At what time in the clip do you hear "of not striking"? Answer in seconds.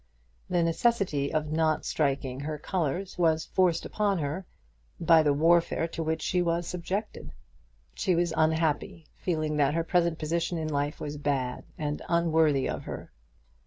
1.31-2.39